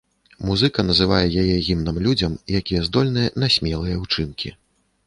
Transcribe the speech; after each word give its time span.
Музыка 0.49 0.85
называе 0.87 1.27
яе 1.43 1.57
гімнам 1.67 2.01
людзям, 2.09 2.41
якія 2.61 2.81
здольныя 2.89 3.35
на 3.45 3.53
смелыя 3.59 3.95
ўчынкі. 4.09 4.59